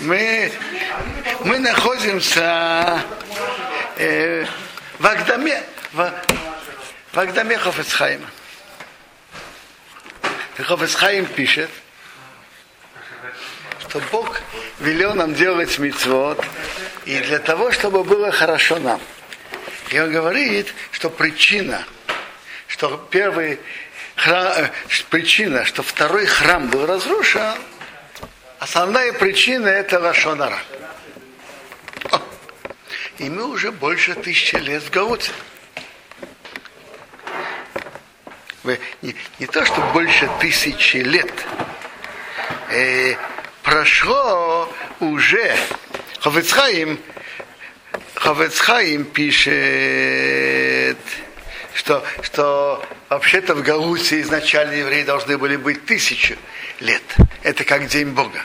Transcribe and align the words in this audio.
Мы, 0.00 0.52
мы 1.44 1.58
находимся 1.58 3.02
э, 3.96 4.44
в 4.98 5.06
Агдаме, 5.06 5.62
в, 5.92 6.12
в 7.12 7.18
Агдаме 7.18 7.58
Хофецхайма. 7.58 8.28
Хофецхайм 10.58 11.26
пишет, 11.26 11.70
что 13.80 14.00
Бог 14.10 14.40
велел 14.80 15.14
нам 15.14 15.34
делать 15.34 15.78
мицвод, 15.78 16.42
и 17.04 17.18
для 17.20 17.38
того, 17.38 17.70
чтобы 17.72 18.04
было 18.04 18.32
хорошо 18.32 18.78
нам. 18.78 19.00
И 19.90 19.98
он 19.98 20.10
говорит, 20.10 20.72
что 20.90 21.10
причина, 21.10 21.84
что 22.66 22.96
первый 23.10 23.60
храм, 24.16 24.52
э, 24.56 24.70
причина, 25.10 25.64
что 25.64 25.82
второй 25.82 26.26
храм 26.26 26.68
был 26.68 26.86
разрушен, 26.86 27.54
основная 28.58 29.12
причина 29.12 29.68
это 29.68 29.98
Лашонара. 29.98 30.58
И 33.18 33.30
мы 33.30 33.46
уже 33.46 33.72
больше 33.72 34.14
тысячи 34.14 34.56
лет 34.56 34.82
в 34.82 34.90
Гауте. 34.90 35.32
Не, 39.00 39.14
не 39.38 39.46
то, 39.46 39.64
что 39.64 39.80
больше 39.92 40.28
тысячи 40.40 40.98
лет. 40.98 41.32
Э, 42.70 43.14
прошло 43.62 44.72
уже 45.00 45.56
Ховецхаим, 46.20 47.00
Ховецхаим 48.14 49.04
пишет, 49.04 50.98
что, 51.76 52.02
что 52.22 52.84
вообще-то 53.10 53.54
в 53.54 53.62
Галуте 53.62 54.20
изначально 54.22 54.72
евреи 54.72 55.02
должны 55.02 55.36
были 55.36 55.56
быть 55.56 55.84
тысячу 55.84 56.36
лет. 56.80 57.02
Это 57.42 57.64
как 57.64 57.86
День 57.86 58.08
Бога. 58.08 58.42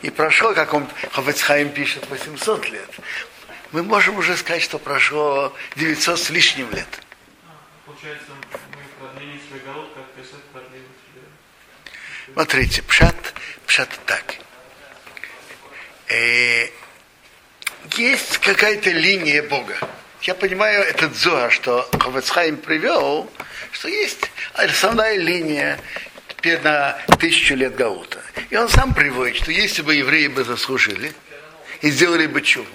И 0.00 0.08
прошло, 0.08 0.54
как 0.54 0.72
он 0.72 0.88
Ховецхаим 1.12 1.68
пишет, 1.70 2.08
800 2.08 2.70
лет. 2.70 2.88
Мы 3.72 3.82
можем 3.82 4.16
уже 4.16 4.34
сказать, 4.36 4.62
что 4.62 4.78
прошло 4.78 5.54
900 5.76 6.18
с 6.18 6.30
лишним 6.30 6.70
лет. 6.70 6.88
Получается, 7.84 8.30
мы 8.72 9.06
продлили 9.06 9.38
свой 9.46 9.60
голод, 9.60 9.90
как 9.94 10.06
Песах 10.12 10.40
продлил 10.52 10.82
Смотрите, 12.32 12.82
пшат, 12.82 13.34
пшат 13.66 13.90
так. 14.06 14.36
Э, 16.08 16.68
есть 17.96 18.38
какая-то 18.38 18.90
линия 18.90 19.42
Бога. 19.42 19.76
Я 20.22 20.34
понимаю 20.34 20.82
этот 20.82 21.16
зоа, 21.16 21.50
что 21.50 21.88
Хавецхайм 21.98 22.58
привел, 22.58 23.30
что 23.72 23.88
есть 23.88 24.30
основная 24.52 25.16
линия 25.16 25.80
теперь 26.28 26.60
на 26.60 26.98
тысячу 27.18 27.54
лет 27.54 27.74
Гаута. 27.74 28.20
И 28.50 28.56
он 28.56 28.68
сам 28.68 28.92
приводит, 28.92 29.36
что 29.36 29.50
если 29.50 29.80
бы 29.80 29.94
евреи 29.94 30.26
бы 30.26 30.44
заслужили 30.44 31.12
и 31.80 31.90
сделали 31.90 32.26
бы 32.26 32.42
чуву, 32.42 32.66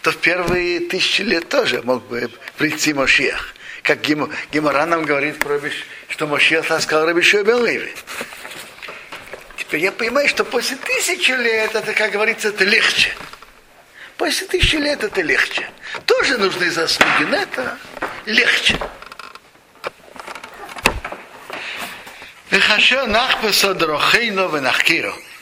то 0.00 0.12
в 0.12 0.16
первые 0.16 0.80
тысячи 0.80 1.20
лет 1.20 1.48
тоже 1.48 1.82
мог 1.82 2.06
бы 2.06 2.30
прийти 2.56 2.94
Мошиах. 2.94 3.54
Как 3.82 4.00
Гемора 4.00 4.86
нам 4.86 5.04
говорит, 5.04 5.36
что 6.08 6.26
Мошиах 6.26 6.64
сказал 6.80 7.06
Рабишу 7.06 7.44
Белыви. 7.44 7.92
Теперь 9.58 9.80
я 9.80 9.92
понимаю, 9.92 10.26
что 10.28 10.44
после 10.44 10.76
тысячи 10.76 11.32
лет, 11.32 11.74
это, 11.74 11.92
как 11.92 12.12
говорится, 12.12 12.48
это 12.48 12.64
легче. 12.64 13.12
После 14.18 14.48
тысячи 14.48 14.74
лет 14.76 15.04
это 15.04 15.22
легче. 15.22 15.70
Тоже 16.04 16.38
нужны 16.38 16.70
заслуги, 16.72 17.22
но 17.30 17.36
это 17.36 17.78
легче. 18.26 18.76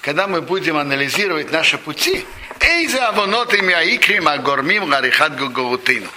Когда 0.02 0.26
мы 0.28 0.42
будем 0.42 0.76
анализировать 0.76 1.50
наши 1.50 1.78
пути, 1.78 2.26
гугурутину. 5.36 6.08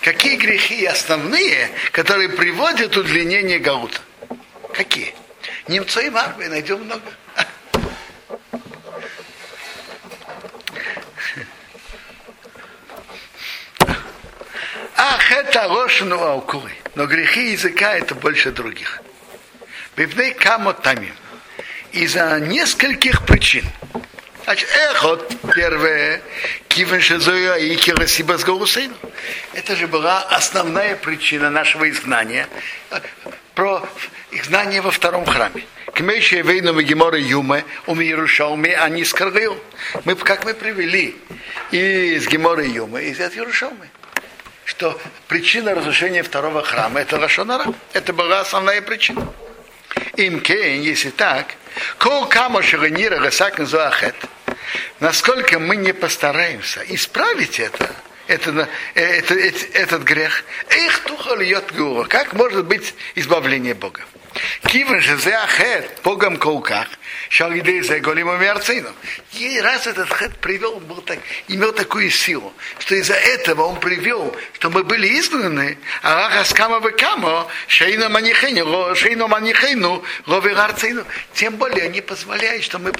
Какие 0.00 0.36
грехи 0.36 0.84
основные, 0.86 1.70
которые 1.92 2.30
приводят 2.30 2.94
к 2.94 2.98
удлинению 2.98 3.62
гаута? 3.62 4.00
Какие? 4.74 5.14
Немцо 5.68 6.00
и 6.00 6.10
Марвы 6.10 6.48
найдем 6.48 6.82
много. 6.82 7.02
Ах, 15.18 15.32
это 15.32 15.66
рошну 15.68 16.20
аукуры. 16.22 16.72
Но 16.94 17.06
грехи 17.06 17.52
языка 17.52 17.94
это 17.94 18.14
больше 18.14 18.52
других. 18.52 19.02
Бивней 19.96 20.32
камотами. 20.32 21.12
Из-за 21.92 22.38
нескольких 22.38 23.24
причин. 23.26 23.64
Значит, 24.44 24.68
эхот, 24.92 25.32
первое, 25.54 26.22
кивен 26.68 27.00
шезоя 27.00 27.56
и 27.56 27.74
кирасиба 27.76 28.38
с 28.38 28.78
Это 29.54 29.76
же 29.76 29.86
была 29.88 30.22
основная 30.22 30.96
причина 30.96 31.50
нашего 31.50 31.90
изгнания. 31.90 32.46
Про 33.54 33.86
изгнание 34.30 34.80
во 34.80 34.90
втором 34.90 35.26
храме. 35.26 35.64
Кмейше 35.94 36.42
вейну 36.42 36.80
Гемора 36.80 37.18
Юме, 37.18 37.64
у 37.86 37.96
Иерушалме, 37.96 38.76
они 38.76 39.04
скрыл. 39.04 39.58
Мы, 40.04 40.14
как 40.14 40.44
мы 40.44 40.54
привели 40.54 41.16
из 41.72 42.28
Гемора 42.28 42.64
Юме, 42.64 43.08
из 43.08 43.18
Иерушалмы 43.18 43.88
что 44.68 45.00
причина 45.28 45.74
разрушения 45.74 46.22
второго 46.22 46.62
храма 46.62 47.00
это 47.00 47.18
Лашонара. 47.18 47.72
Это 47.94 48.12
была 48.12 48.40
основная 48.40 48.82
причина. 48.82 49.32
Им 50.16 50.40
кейн, 50.40 50.82
если 50.82 51.08
так, 51.08 51.54
кол 51.98 52.26
камо 52.26 52.62
шаганира 52.62 53.18
гасак 53.18 53.58
назуахет. 53.58 54.14
Насколько 55.00 55.58
мы 55.58 55.76
не 55.76 55.94
постараемся 55.94 56.84
исправить 56.86 57.58
это, 57.58 57.90
это, 58.26 58.68
это, 58.94 59.34
это, 59.34 59.66
этот 59.72 60.02
грех, 60.02 60.44
их 60.76 60.98
тухал 61.00 62.04
Как 62.06 62.34
может 62.34 62.66
быть 62.66 62.94
избавление 63.14 63.74
Бога? 63.74 64.02
Кивен 64.66 65.00
же 65.00 65.16
за 65.16 65.42
ахет, 65.44 66.00
Богом 66.04 66.36
колках, 66.36 66.88
шалидей 67.28 67.80
за 67.82 68.00
голим 68.00 68.28
умерцину. 68.28 68.90
И 69.32 69.60
раз 69.60 69.86
этот 69.86 70.12
хет 70.12 70.36
привел, 70.38 70.80
был 70.80 71.00
так, 71.02 71.18
имел 71.48 71.72
такую 71.72 72.10
силу, 72.10 72.52
что 72.78 72.94
из-за 72.96 73.14
этого 73.14 73.62
он 73.62 73.80
привел, 73.80 74.36
что 74.54 74.70
мы 74.70 74.84
были 74.84 75.18
изгнаны, 75.18 75.78
а 76.02 76.28
раскама 76.34 76.78
векамо, 76.86 77.48
шейно 77.66 78.08
манихейну, 78.08 78.94
шейно 78.94 79.28
манихейну, 79.28 80.04
ловерарцину. 80.26 81.04
Тем 81.34 81.56
более 81.56 81.88
не 81.88 82.00
позволяет, 82.00 82.62
что 82.62 82.78
мы 82.78 82.92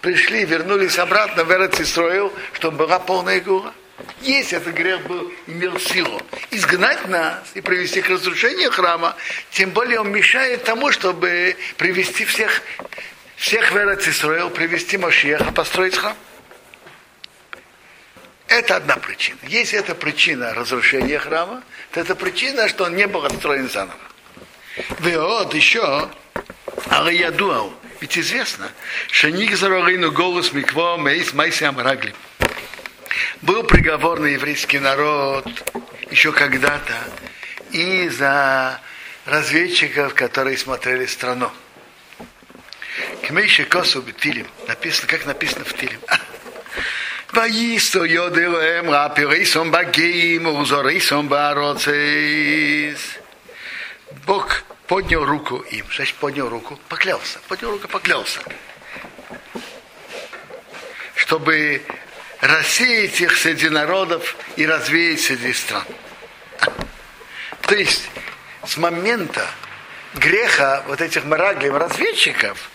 пришли, 0.00 0.44
вернулись 0.44 0.98
обратно 0.98 1.44
в 1.44 1.50
Эрцисроил, 1.52 2.32
чтобы 2.54 2.78
была 2.78 2.98
полная 2.98 3.40
гура. 3.40 3.72
Если 4.20 4.56
этот 4.56 4.74
грех 4.74 5.02
был, 5.06 5.32
имел 5.46 5.78
силу 5.78 6.20
изгнать 6.50 7.08
нас 7.08 7.38
и 7.54 7.60
привести 7.60 8.00
к 8.02 8.08
разрушению 8.08 8.70
храма, 8.70 9.16
тем 9.50 9.70
более 9.70 10.00
он 10.00 10.10
мешает 10.10 10.64
тому, 10.64 10.92
чтобы 10.92 11.56
привести 11.76 12.24
всех, 12.24 12.62
всех 13.36 13.72
в 13.72 13.76
Эрцисроил, 13.76 14.50
привести 14.50 14.96
Машиеха, 14.96 15.50
построить 15.52 15.96
храм. 15.96 16.16
Это 18.48 18.76
одна 18.76 18.96
причина. 18.96 19.38
Если 19.44 19.78
это 19.78 19.94
причина 19.94 20.52
разрушения 20.54 21.18
храма, 21.18 21.62
то 21.90 22.00
это 22.00 22.14
причина, 22.14 22.68
что 22.68 22.84
он 22.84 22.94
не 22.94 23.06
был 23.06 23.24
отстроен 23.24 23.68
заново. 23.68 23.98
Вот 25.00 25.54
еще, 25.54 26.08
але 26.88 27.14
я 27.16 27.30
думал, 27.30 27.72
ведь 28.00 28.18
известно, 28.18 28.70
что 29.10 29.30
ник 29.30 29.56
заролину 29.56 30.12
голос 30.12 30.52
микво 30.52 30.96
мейс 30.96 31.32
майси 31.32 31.64
амрагли. 31.64 32.14
Был 33.42 33.64
приговор 33.64 34.20
на 34.20 34.26
еврейский 34.26 34.78
народ 34.78 35.46
еще 36.10 36.32
когда-то 36.32 36.94
и 37.70 38.08
за 38.08 38.80
разведчиков, 39.24 40.14
которые 40.14 40.56
смотрели 40.58 41.06
страну. 41.06 41.50
Кмейши 43.26 43.64
косу 43.64 44.02
битилим. 44.02 44.46
Написано, 44.68 45.08
как 45.08 45.26
написано 45.26 45.64
в 45.64 45.72
Тилим. 45.74 46.00
Ваисто 47.32 48.04
йодилем 48.04 48.90
рапирейсом 48.90 49.70
багеим 49.70 50.46
узорейсом 50.46 51.28
бароцейс. 51.28 52.98
Бог 54.26 54.64
поднял 54.86 55.24
руку 55.24 55.58
им. 55.70 55.86
Значит, 55.94 56.16
поднял 56.16 56.48
руку, 56.48 56.78
поклялся. 56.88 57.38
Поднял 57.48 57.70
руку, 57.70 57.88
поклялся. 57.88 58.40
Чтобы 61.14 61.82
рассеять 62.42 63.20
их 63.20 63.36
среди 63.36 63.68
народов 63.68 64.36
и 64.56 64.66
развеять 64.66 65.20
среди 65.20 65.52
стран. 65.54 65.84
То 67.62 67.74
есть 67.76 68.10
с 68.66 68.76
момента 68.76 69.48
греха 70.14 70.82
вот 70.88 71.00
этих 71.00 71.24
мараглим 71.24 71.76
разведчиков 71.76 72.68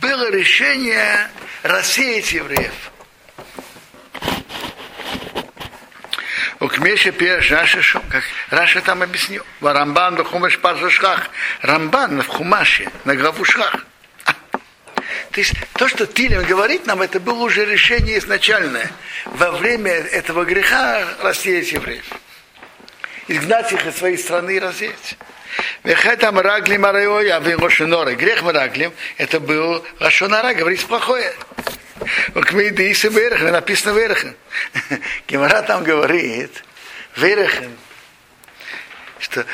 было 0.00 0.30
решение 0.30 1.28
рассеять 1.64 2.32
евреев. 2.32 2.72
У 6.60 6.68
Кмеша 6.68 7.10
Пеш 7.10 7.50
Рашишу, 7.50 8.00
как 8.10 8.22
Раша 8.50 8.80
там 8.80 9.02
объяснил, 9.02 9.44
Рамбан 9.60 10.16
в 10.16 10.24
Хумаш 10.24 10.58
Парша 10.58 11.20
Рамбан 11.62 12.22
в 12.22 12.28
Хумаше, 12.28 12.88
на 13.04 13.16
главу 13.16 13.44
Шхах. 13.44 13.86
Есть 15.36 15.54
то, 15.74 15.86
что 15.86 16.06
Тилем 16.06 16.44
говорит 16.44 16.86
нам, 16.86 17.02
это 17.02 17.20
было 17.20 17.44
уже 17.44 17.64
решение 17.64 18.18
изначальное. 18.18 18.90
Во 19.26 19.52
время 19.52 19.92
этого 19.92 20.44
греха 20.44 21.04
рассеять 21.22 21.70
евреев. 21.70 22.04
Изгнать 23.28 23.72
их 23.72 23.86
из 23.86 23.96
своей 23.96 24.18
страны 24.18 24.56
и 24.56 24.58
рассеять. 24.58 25.16
Вехетам 25.84 26.38
рагли 26.40 26.76
мараоя 26.76 27.38
вегошиноры. 27.38 28.14
Грех 28.16 28.42
мараглим, 28.42 28.92
это 29.18 29.38
был 29.38 29.84
Рашонара, 30.00 30.52
говорить 30.54 30.84
плохое. 30.86 31.32
Кмейды 32.34 32.90
и 32.90 33.08
Верхен, 33.08 33.52
написано 33.52 33.96
Верхен. 33.96 34.34
Гемора 35.28 35.62
там 35.62 35.84
говорит, 35.84 36.64
Верхен, 37.16 37.76
что, 39.18 39.44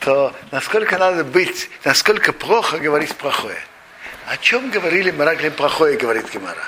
что 0.00 0.34
насколько 0.50 0.98
надо 0.98 1.22
быть, 1.22 1.70
насколько 1.84 2.32
плохо 2.32 2.78
говорить 2.78 3.14
плохое. 3.14 3.58
О 4.26 4.36
чем 4.36 4.70
говорили 4.70 5.10
Мараглим 5.10 5.52
плохое, 5.52 5.96
говорит 5.96 6.32
Гемора? 6.32 6.64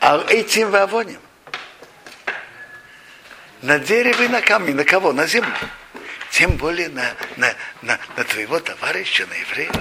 А 0.00 0.24
этим 0.28 0.70
вавоним. 0.70 1.20
На 3.62 3.78
дереве 3.78 4.28
на 4.28 4.40
камне. 4.40 4.74
На 4.74 4.84
кого? 4.84 5.12
На 5.12 5.26
землю. 5.26 5.52
Тем 6.30 6.52
более 6.56 6.88
на, 6.88 7.14
на, 7.36 7.54
на, 7.82 7.98
на 8.16 8.24
твоего 8.24 8.60
товарища, 8.60 9.26
на 9.26 9.34
еврея. 9.34 9.72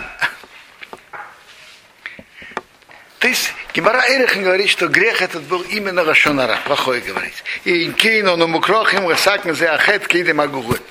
То 3.22 3.26
есть 3.26 3.52
Гимара 3.74 4.00
Эрихан 4.08 4.44
говорит, 4.44 4.70
что 4.70 4.86
грех 4.86 5.22
этот 5.22 5.42
был 5.44 5.62
именно 5.62 6.04
Рашонара, 6.04 6.58
плохой 6.66 7.00
говорить. 7.00 7.42
И 7.64 7.90
Кейн 7.90 8.28
он 8.28 8.42
умукрохим, 8.42 9.08
Расак 9.08 9.44
Ахет 9.44 10.06
Кейдем 10.06 10.40
Агугут. 10.40 10.82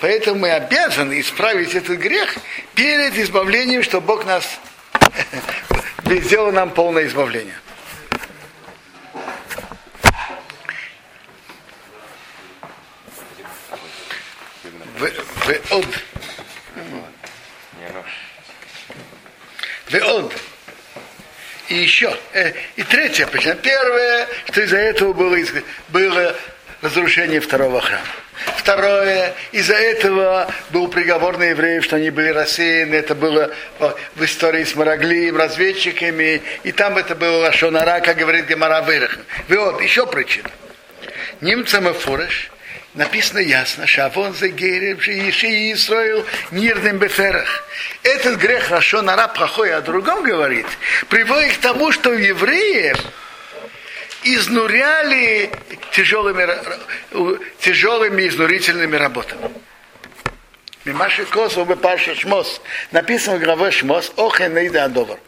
Поэтому 0.00 0.40
мы 0.40 0.50
обязаны 0.50 1.18
исправить 1.20 1.74
этот 1.74 1.98
грех 1.98 2.36
перед 2.74 3.16
избавлением, 3.16 3.82
что 3.82 4.02
Бог 4.02 4.26
нас 4.26 4.44
сделал 6.04 6.52
нам 6.52 6.70
полное 6.70 7.06
избавление. 7.06 7.56
ועוד. 15.46 15.86
ועוד. 19.90 20.32
и 21.69 21.75
еще. 21.75 22.15
Э, 22.33 22.53
и 22.75 22.83
третья 22.83 23.27
причина. 23.27 23.55
Первое, 23.55 24.27
что 24.49 24.61
из-за 24.61 24.77
этого 24.77 25.13
было, 25.13 25.37
было 25.89 26.35
разрушение 26.81 27.39
второго 27.39 27.81
храма. 27.81 28.03
Второе, 28.55 29.33
из-за 29.51 29.73
этого 29.73 30.51
был 30.69 30.87
приговор 30.87 31.37
на 31.37 31.43
евреев, 31.45 31.83
что 31.83 31.95
они 31.95 32.09
были 32.09 32.29
рассеяны. 32.29 32.95
Это 32.95 33.15
было 33.15 33.51
в 33.79 34.23
истории 34.23 34.63
с 34.63 34.75
Мараглием, 34.75 35.35
разведчиками. 35.35 36.41
И 36.63 36.71
там 36.71 36.97
это 36.97 37.15
было 37.15 37.37
Лашонара, 37.37 37.99
как 37.99 38.17
говорит 38.17 38.45
Гемара 38.47 38.81
Вырах. 38.81 39.17
Вот, 39.49 39.81
еще 39.81 40.05
причина. 40.05 40.49
Немцам 41.41 41.89
и 41.89 41.93
Фуреш 41.93 42.51
написано 42.97 43.39
ясно, 43.39 43.87
Шавон 43.87 44.33
за 44.33 44.49
Герем, 44.49 44.97
Иши 44.97 45.71
Исраил, 45.71 46.25
мирным 46.51 46.97
беферах. 46.97 47.63
Этот 48.03 48.39
грех 48.39 48.69
Рашонара 48.69 49.27
плохой, 49.27 49.73
а 49.73 49.81
другом 49.81 50.23
говорит, 50.23 50.65
приводит 51.07 51.57
к 51.57 51.61
тому, 51.61 51.91
что 51.91 52.13
евреев 52.13 52.97
изнуряли 54.23 55.51
тяжелыми, 55.91 56.47
тяжелыми 57.59 58.27
изнурительными 58.27 58.95
работами. 58.95 59.51
Мимаши 60.83 61.25
Косу 61.25 61.65
бы 61.65 61.75
Паша 61.75 62.15
Шмос. 62.15 62.61
Написано 62.91 63.37
в 63.37 63.41
главе 63.41 63.71
Шмос, 63.71 64.11
Охен 64.15 64.53
Нейда 64.53 64.85
Адовар. 64.85 65.19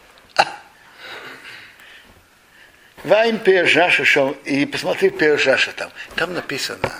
Вайм 3.04 3.38
Пержаша, 3.38 4.34
и 4.44 4.66
посмотри 4.66 5.10
Пержаша 5.10 5.72
там. 5.72 5.90
Там 6.16 6.34
написано, 6.34 6.92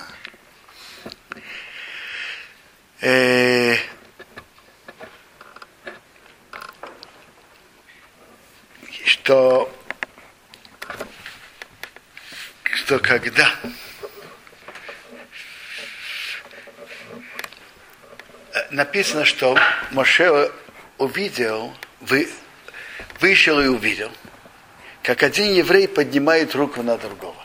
э, 3.01 3.77
что, 9.05 9.73
что 12.65 12.99
когда 12.99 13.51
написано, 18.71 19.25
что 19.25 19.59
Моше 19.91 20.51
увидел, 20.99 21.75
вы, 22.01 22.29
вышел 23.21 23.61
и 23.61 23.67
увидел, 23.67 24.11
как 25.03 25.23
один 25.23 25.53
еврей 25.53 25.89
поднимает 25.89 26.55
руку 26.55 26.83
на 26.83 26.97
другого. 26.97 27.37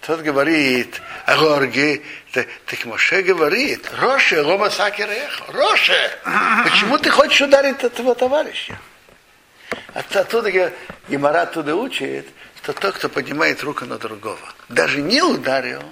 Тот 0.00 0.20
говорит, 0.20 1.00
Агорги, 1.30 2.02
так, 2.32 2.48
так 2.66 2.84
Моше 2.86 3.22
говорит, 3.22 3.88
Роше, 4.00 4.42
Рома 4.42 4.68
Сакерех, 4.68 5.42
Роше, 5.48 6.18
почему 6.64 6.98
ты 6.98 7.08
хочешь 7.08 7.40
ударить 7.40 7.84
этого 7.84 8.16
товарища? 8.16 8.76
Оттуда 9.94 10.72
Гимара 11.08 11.42
оттуда 11.42 11.76
учит, 11.76 12.26
что 12.56 12.72
тот, 12.72 12.96
кто 12.96 13.08
поднимает 13.08 13.62
руку 13.62 13.84
на 13.84 13.96
другого, 13.98 14.40
даже 14.68 15.00
не 15.00 15.22
ударил, 15.22 15.84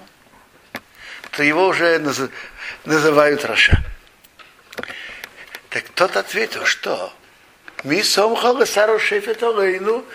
то 1.31 1.45
его 1.45 1.69
уже 1.69 2.03
называют 2.85 3.45
Роша. 3.45 3.79
Так 5.71 5.85
тот 5.95 6.17
ответил, 6.17 6.65
что 6.65 7.13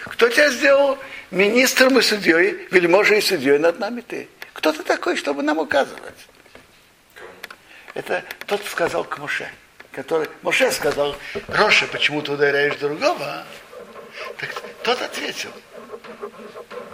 кто 0.03 0.27
тебя 0.27 0.49
сделал 0.49 0.99
министром 1.31 1.97
и 1.97 2.01
судьей, 2.01 2.67
вельможей 2.71 3.19
и 3.19 3.21
судьей 3.21 3.57
над 3.57 3.79
нами 3.79 4.01
ты? 4.01 4.27
Кто 4.53 4.71
ты 4.71 4.83
такой, 4.83 5.17
чтобы 5.17 5.43
нам 5.43 5.57
указывать? 5.57 6.15
Это 7.93 8.23
тот 8.47 8.63
сказал 8.65 9.03
к 9.03 9.17
Моше. 9.17 9.49
Который, 9.91 10.27
Моше 10.41 10.71
сказал, 10.71 11.15
Роша, 11.47 11.85
почему 11.87 12.21
ты 12.21 12.31
ударяешь 12.31 12.75
другого? 12.77 13.45
Так 14.37 14.49
тот 14.83 15.01
ответил, 15.01 15.51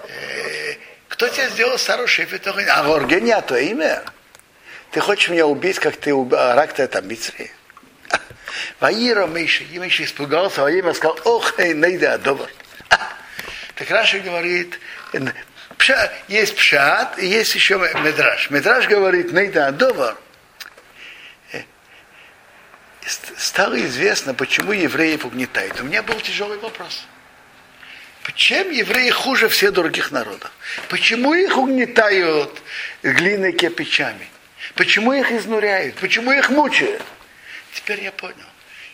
э, 0.08 0.76
кто 1.08 1.28
тебя 1.30 1.50
сделал 1.50 1.78
Сару 1.78 2.08
Шефетогой? 2.08 2.66
А 2.66 2.84
в 2.84 2.90
Оргене 2.90 3.36
а 3.36 3.42
то 3.42 3.58
имя? 3.58 4.04
Ты 4.92 5.00
хочешь 5.00 5.30
меня 5.30 5.46
убить, 5.46 5.80
как 5.80 5.96
ты 5.96 6.14
убил 6.14 6.38
Аракта 6.38 6.84
это 6.84 7.02
Мицри? 7.02 7.52
Ваира 8.80 9.28
Миша, 9.28 9.64
и 9.64 9.78
Миша 9.78 10.04
испугался, 10.04 10.66
а 10.66 10.94
сказал, 10.94 11.20
ох, 11.26 11.60
эй, 11.60 11.74
найда, 11.74 12.18
добр. 12.18 12.50
Так 13.76 13.90
Раша 13.92 14.20
говорит, 14.20 14.80
пша, 15.80 16.12
есть 16.28 16.56
пшат, 16.56 17.18
и 17.18 17.26
есть 17.26 17.56
еще 17.56 17.78
медраж. 18.04 18.52
Медраж 18.52 18.88
говорит, 18.88 19.32
найда, 19.32 19.72
добр. 19.72 20.16
Стало 23.38 23.82
известно, 23.86 24.36
почему 24.36 24.72
евреев 24.74 25.26
угнетают. 25.26 25.82
У 25.82 25.86
меня 25.86 26.04
был 26.04 26.20
тяжелый 26.22 26.60
вопрос. 26.60 27.08
Чем 28.36 28.70
евреи 28.70 29.10
хуже 29.10 29.50
всех 29.50 29.74
других 29.74 30.12
народов? 30.12 30.52
Почему 30.90 31.34
их 31.34 31.58
угнетают 31.58 32.62
глиной 33.02 33.54
кирпичами? 33.54 34.28
Почему 34.76 35.14
их 35.14 35.32
изнуряют? 35.32 35.96
Почему 35.96 36.32
их 36.32 36.52
мучают? 36.52 37.02
Теперь 37.74 38.04
я 38.04 38.12
понял. 38.12 38.36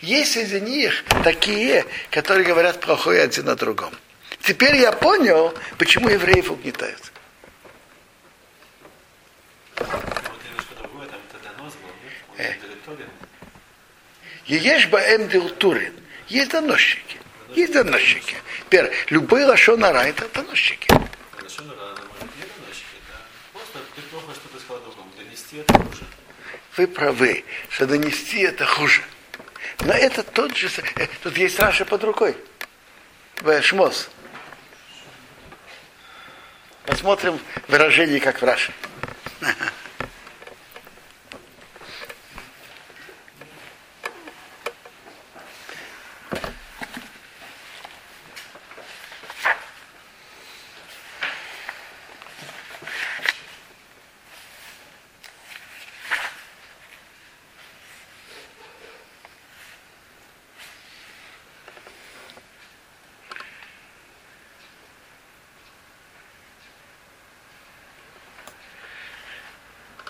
Есть 0.00 0.32
среди 0.32 0.60
них 0.60 1.04
такие, 1.22 1.84
которые 2.10 2.46
говорят 2.46 2.80
плохое 2.80 3.22
один 3.22 3.48
о 3.50 3.56
другом. 3.56 3.92
Теперь 4.46 4.76
я 4.76 4.92
понял, 4.92 5.52
почему 5.76 6.08
евреев 6.08 6.52
угнетают. 6.52 7.12
Ешь 14.46 14.86
баэм 14.86 15.28
дилтурин. 15.28 15.92
Есть 16.28 16.52
доносчики. 16.52 17.18
Есть 17.56 17.72
доносчики. 17.72 18.36
Теперь, 18.66 18.92
любой 19.10 19.44
лошонара 19.44 19.98
это 19.98 20.28
доносчики. 20.28 20.88
Вы 26.76 26.86
правы, 26.86 27.44
что 27.68 27.86
донести 27.88 28.42
это 28.42 28.64
хуже. 28.64 29.02
Но 29.80 29.92
это 29.92 30.22
тот 30.22 30.56
же... 30.56 30.70
Э, 30.96 31.08
тут 31.22 31.36
есть 31.36 31.58
Раша 31.58 31.84
под 31.84 32.04
рукой. 32.04 32.36
Шмос. 33.62 34.10
Посмотрим 36.86 37.38
выражение, 37.68 38.20
как 38.20 38.40
в 38.40 38.44
Раше. 38.44 38.72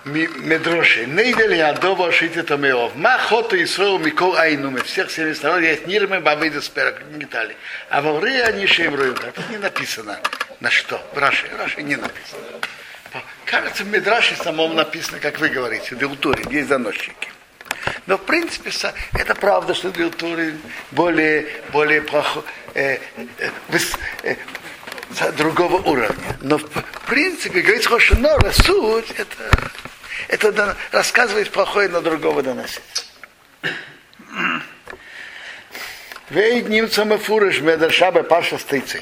Медроши. 0.06 1.04
Нейдел 1.06 1.50
я 1.50 1.72
доба 1.72 2.12
шить 2.12 2.36
это 2.36 2.56
меов. 2.56 2.94
Махото 2.94 3.62
Исраил 3.62 3.98
Микол 3.98 4.36
Айнуме. 4.36 4.80
Всех 4.82 5.10
семь 5.10 5.34
сторон 5.34 5.62
есть 5.62 5.86
нирмы 5.86 6.20
бабы 6.20 6.50
спера 6.62 6.96
Италии. 7.18 7.56
А 7.90 8.00
во 8.00 8.12
время 8.18 8.44
они 8.44 8.66
шевруют. 8.66 9.20
Тут 9.34 9.50
не 9.50 9.58
написано 9.58 10.20
на 10.60 10.70
что. 10.70 11.02
В 11.12 11.18
Раши. 11.18 11.48
Раши 11.58 11.82
не 11.82 11.96
написано. 11.96 12.42
Кажется, 13.44 13.82
в 13.82 13.88
Медраше 13.88 14.36
самом 14.36 14.76
написано, 14.76 15.18
как 15.18 15.40
вы 15.40 15.48
говорите, 15.48 15.94
в 15.94 15.98
Дилтуре, 15.98 16.44
есть 16.50 16.68
заносчики. 16.68 17.30
Но 18.06 18.16
в 18.16 18.24
принципе 18.24 18.70
это 19.14 19.34
правда, 19.34 19.74
что 19.74 19.90
Дилтуре 19.90 20.56
более, 20.92 21.46
более 21.72 22.02
плохо, 22.02 22.42
э, 22.74 22.98
э, 23.38 23.50
э, 24.22 25.32
другого 25.32 25.76
уровня. 25.76 26.36
Но 26.42 26.58
в 26.58 26.68
принципе, 27.06 27.60
говорит 27.60 27.86
Хошинора, 27.86 28.52
суть 28.52 29.10
это 29.16 29.70
это 30.28 30.76
рассказывает 30.92 31.50
плохое 31.50 31.88
на 31.88 32.00
другого 32.00 32.42
доносить. 32.42 32.82
Вейд 36.28 36.68
немца 36.68 37.04
мефурыш 37.04 37.60
меда 37.60 37.88
шаба 37.88 38.24
паша 38.24 38.58
стыцы. 38.58 39.00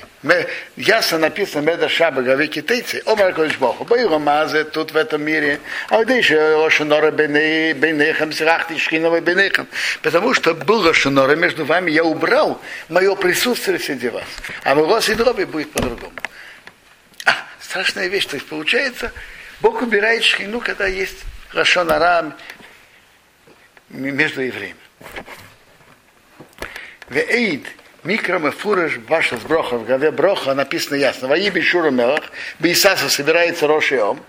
Ясно 0.77 1.17
написано 1.17 1.63
меда 1.63 1.89
шаба 1.89 2.21
гави 2.21 2.49
китайцы. 2.49 3.03
Омар 3.07 3.33
Кодиш 3.33 3.57
Богу. 3.57 3.85
Бейго 3.87 4.19
мазе 4.19 4.65
тут 4.65 4.93
в 4.93 4.97
этом 4.97 5.23
мире. 5.23 5.59
А 5.89 5.97
вот 5.97 6.11
еще 6.11 6.39
Лошанора 6.57 7.11
бенехам 7.13 8.31
срахти 8.31 8.77
шхинова 8.77 9.21
бенехам. 9.21 9.67
Потому 10.03 10.35
что 10.35 10.53
был 10.53 10.81
Лошанора 10.81 11.35
между 11.35 11.65
вами, 11.65 11.91
я 11.91 12.05
убрал 12.05 12.61
мое 12.91 13.15
присутствие 13.15 13.79
среди 13.79 14.11
вас. 14.11 14.25
А 14.63 14.75
в 14.75 14.87
вас 14.87 15.09
и 15.09 15.15
дроби 15.15 15.45
будет 15.45 15.73
по-другому. 15.73 16.13
А, 17.25 17.33
страшная 17.59 18.09
вещь. 18.09 18.27
То 18.27 18.37
есть 18.37 18.47
получается, 18.47 19.13
Бог 19.61 19.83
убирает 19.83 20.25
шхину, 20.25 20.61
когда 20.61 20.87
есть 20.87 21.25
Рашон 21.53 21.91
Арам 21.91 22.35
между 23.89 24.43
евреями. 24.43 24.77
Веид 27.09 27.67
микро 28.03 28.51
фураж 28.51 28.99
ваша 29.09 29.37
сброха 29.37 29.79
в 29.79 29.87
голове 29.87 30.11
броха 30.11 30.55
написано 30.55 30.97
ясно. 30.97 31.29
Воиби 31.29 31.61
Шура 31.61 31.91
Мелах, 31.91 32.25
Бейсаса 32.59 33.09
собирается 33.09 33.67
Рошиом, 33.67 34.21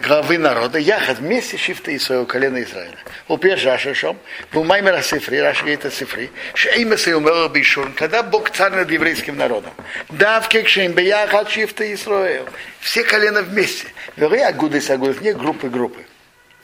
главы 0.00 0.38
народа, 0.38 0.78
яхат 0.78 1.18
вместе 1.18 1.56
шифта 1.56 1.90
и 1.90 1.98
своего 1.98 2.26
колена 2.26 2.62
Израиля. 2.62 2.96
Упеш 3.28 3.64
Рашашом, 3.64 4.18
был 4.52 4.64
Маймера 4.64 5.02
Сифри, 5.02 5.38
Раш 5.38 5.60
говорит 5.60 5.84
о 5.84 5.90
Сифри, 5.90 6.30
Шейма 6.54 6.96
Сейумела 6.96 7.48
Бейшур, 7.48 7.90
когда 7.92 8.22
Бог 8.22 8.50
царь 8.50 8.72
над 8.72 8.90
еврейским 8.90 9.36
народом. 9.36 9.72
Дав 10.10 10.48
кекшейм 10.48 10.92
бияхат 10.92 11.50
шифта 11.50 11.92
Исраил. 11.92 12.48
Все 12.80 13.02
колена 13.04 13.42
вместе. 13.42 13.88
Веры 14.16 14.40
агуды 14.40 14.80
с 14.80 14.90
агудов, 14.90 15.20
не 15.20 15.32
группы 15.32 15.68
группы. 15.68 16.04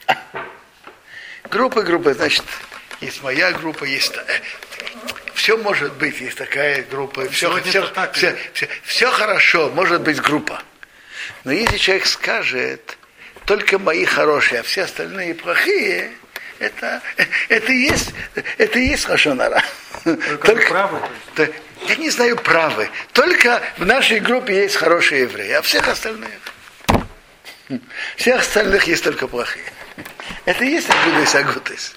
Группы 1.49 1.83
группы, 1.83 2.13
значит, 2.13 2.43
есть 2.99 3.21
моя 3.21 3.51
группа, 3.51 3.83
есть 3.83 4.15
все 5.33 5.57
может 5.57 5.93
быть, 5.95 6.21
есть 6.21 6.37
такая 6.37 6.83
группа, 6.83 7.27
все, 7.29 7.51
все, 7.63 7.83
все, 8.13 8.37
все, 8.53 8.69
все 8.83 9.11
хорошо, 9.11 9.69
может 9.75 10.01
быть 10.01 10.21
группа. 10.21 10.61
Но 11.43 11.51
если 11.51 11.77
человек 11.77 12.05
скажет, 12.05 12.97
только 13.45 13.79
мои 13.79 14.05
хорошие, 14.05 14.61
а 14.61 14.63
все 14.63 14.83
остальные 14.83 15.35
плохие, 15.35 16.11
это, 16.59 17.01
это 17.49 17.71
и 17.71 17.77
есть, 17.77 18.13
это 18.57 18.79
и 18.79 18.87
есть 18.87 19.05
Хашонара. 19.05 19.61
Только, 20.03 20.45
только 20.45 20.67
правы? 20.69 20.99
То, 21.35 21.49
я 21.87 21.95
не 21.95 22.09
знаю 22.09 22.37
правы. 22.37 22.89
Только 23.13 23.61
в 23.77 23.85
нашей 23.85 24.19
группе 24.19 24.63
есть 24.63 24.75
хорошие 24.75 25.21
евреи, 25.21 25.51
а 25.51 25.61
всех 25.61 25.87
остальных. 25.87 26.29
Всех 28.17 28.41
остальных 28.41 28.85
есть 28.85 29.03
только 29.03 29.27
плохие. 29.27 29.65
Это 30.45 30.63
и 30.63 30.69
есть 30.69 30.89
Агудес 30.89 31.35
Агутес. 31.35 31.95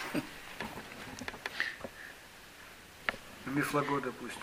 Мифлаго, 3.46 4.00
допустим. 4.00 4.42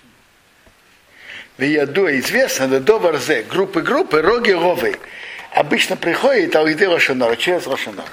В 1.57 1.61
яду 1.61 2.09
известно, 2.17 2.67
да 2.67 2.79
до 2.79 2.97
варзе, 2.97 3.43
группы 3.43 3.81
группы, 3.81 4.21
роги 4.21 4.51
ровы. 4.51 4.97
Обычно 5.53 5.95
приходит 5.95 6.55
Алиды 6.55 6.87
Рошанора, 6.89 7.35
через 7.35 7.67
Рошанора. 7.67 8.07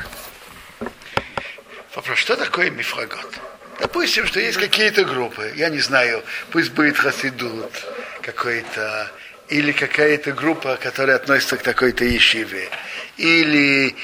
Вопрос, 1.95 2.19
что 2.19 2.37
такое 2.37 2.71
мифрагот? 2.71 3.35
Допустим, 3.79 4.27
что 4.27 4.41
есть 4.41 4.59
какие-то 4.59 5.05
группы, 5.05 5.53
я 5.57 5.71
не 5.71 5.79
знаю, 5.79 6.23
пусть 6.51 6.71
будет 6.73 6.99
Хасидут 6.99 7.73
какой-то, 8.21 9.11
или 9.49 9.73
какая-то 9.73 10.33
группа, 10.33 10.77
которая 10.77 11.17
относится 11.17 11.57
к 11.57 11.63
такой-то 11.63 12.05
ешиве, 12.05 12.69
или 13.17 13.97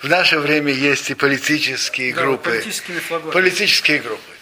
в 0.00 0.08
наше 0.08 0.38
время 0.38 0.72
есть 0.72 1.10
и 1.10 1.14
политические 1.14 2.14
да, 2.14 2.22
группы. 2.22 2.50
Политические, 2.50 3.00
политические 3.32 3.98
группы. 3.98 4.32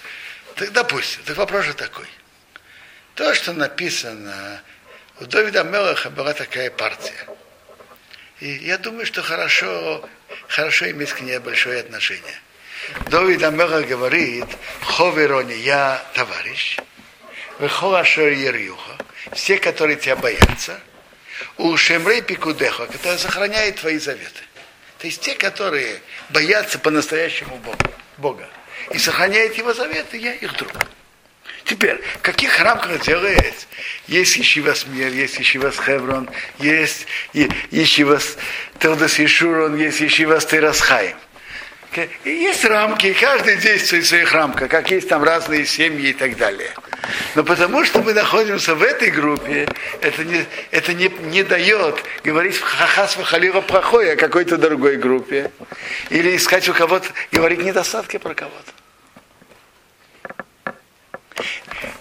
Так, 0.56 0.72
допустим, 0.72 1.22
так 1.24 1.38
вопрос 1.38 1.64
же 1.64 1.72
такой. 1.72 2.06
То, 3.14 3.34
что 3.34 3.54
написано, 3.54 4.60
у 5.20 5.24
Давида 5.24 5.64
Мелаха 5.64 6.10
была 6.10 6.34
такая 6.34 6.70
партия. 6.70 7.26
И 8.40 8.48
я 8.48 8.76
думаю, 8.78 9.06
что 9.06 9.22
хорошо, 9.22 10.06
хорошо 10.48 10.90
иметь 10.90 11.12
к 11.12 11.20
ней 11.22 11.38
большое 11.38 11.80
отношение. 11.80 12.34
Давид 13.10 13.42
Амела 13.42 13.82
говорит, 13.82 14.46
Ховерони, 14.82 15.54
я 15.54 16.04
товарищ, 16.14 16.78
Вехолашер 17.58 18.32
Ерюха, 18.32 18.98
все, 19.32 19.58
которые 19.58 19.96
тебя 19.96 20.16
боятся, 20.16 20.78
у 21.56 21.76
Шемрей 21.76 22.22
Пикудеха, 22.22 22.86
который 22.86 23.18
сохраняет 23.18 23.76
твои 23.76 23.98
заветы. 23.98 24.42
То 24.98 25.06
есть 25.06 25.20
те, 25.22 25.34
которые 25.34 26.00
боятся 26.30 26.78
по-настоящему 26.78 27.56
Бога, 27.56 27.90
Бога 28.18 28.48
и 28.92 28.98
сохраняют 28.98 29.54
его 29.56 29.72
заветы, 29.72 30.16
я 30.18 30.32
их 30.34 30.54
друг. 30.56 30.72
Теперь, 31.66 32.00
в 32.14 32.22
каких 32.22 32.60
рамках 32.60 33.00
делает? 33.00 33.66
Есть 34.06 34.38
Ишивас 34.38 34.86
Мир, 34.86 35.08
есть 35.08 35.40
Ишивас 35.40 35.74
Хеврон, 35.84 36.30
есть 36.60 37.06
Ишивас 37.34 38.36
Телдас 38.78 39.18
Ишурон, 39.18 39.76
есть 39.76 40.00
Ишивас 40.00 40.46
Терасхайм. 40.46 41.16
И 42.24 42.30
есть 42.30 42.64
рамки, 42.64 43.06
и 43.06 43.14
каждый 43.14 43.56
действует 43.56 44.04
в 44.04 44.08
своих 44.08 44.32
рамках, 44.32 44.70
как 44.70 44.90
есть 44.90 45.08
там 45.08 45.24
разные 45.24 45.66
семьи 45.66 46.10
и 46.10 46.12
так 46.12 46.36
далее. 46.36 46.70
Но 47.34 47.42
потому 47.42 47.84
что 47.84 48.00
мы 48.00 48.12
находимся 48.12 48.74
в 48.74 48.82
этой 48.82 49.10
группе, 49.10 49.66
это 50.02 50.24
не, 50.24 50.44
это 50.70 50.92
не, 50.92 51.08
не 51.08 51.42
дает 51.42 51.96
говорить 52.22 52.58
хахас 52.58 53.16
халила 53.24 53.60
плохое 53.60 54.12
о 54.12 54.16
какой-то 54.16 54.56
другой 54.56 54.98
группе. 54.98 55.50
Или 56.10 56.36
искать 56.36 56.68
у 56.68 56.74
кого-то, 56.74 57.08
говорить 57.32 57.62
недостатки 57.64 58.18
про 58.18 58.34
кого-то. 58.34 58.75